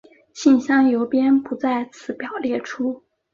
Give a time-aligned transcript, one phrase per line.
[0.33, 3.03] 信箱邮编不在此表列出。